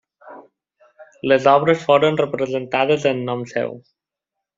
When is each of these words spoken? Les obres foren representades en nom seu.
Les 1.31 1.45
obres 1.51 1.83
foren 1.89 2.17
representades 2.21 3.05
en 3.11 3.21
nom 3.29 3.45
seu. 3.53 3.77